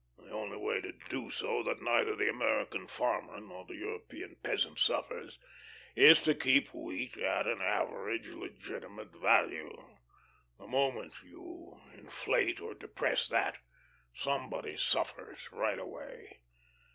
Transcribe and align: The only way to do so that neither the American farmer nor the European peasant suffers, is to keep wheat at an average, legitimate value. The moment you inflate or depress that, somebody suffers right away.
The 0.17 0.31
only 0.31 0.57
way 0.57 0.81
to 0.81 0.93
do 1.09 1.29
so 1.29 1.61
that 1.61 1.79
neither 1.83 2.15
the 2.15 2.27
American 2.27 2.87
farmer 2.87 3.39
nor 3.39 3.65
the 3.65 3.75
European 3.75 4.35
peasant 4.41 4.79
suffers, 4.79 5.37
is 5.95 6.23
to 6.23 6.33
keep 6.33 6.73
wheat 6.73 7.17
at 7.19 7.45
an 7.45 7.61
average, 7.61 8.27
legitimate 8.29 9.11
value. 9.11 9.71
The 10.57 10.65
moment 10.65 11.13
you 11.23 11.79
inflate 11.93 12.59
or 12.59 12.73
depress 12.73 13.27
that, 13.27 13.59
somebody 14.11 14.75
suffers 14.75 15.47
right 15.51 15.77
away. 15.77 16.39